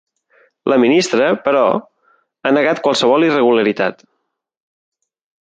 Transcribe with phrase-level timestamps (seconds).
[0.71, 4.03] La ministra, però, ha negat qualsevol irregularitat.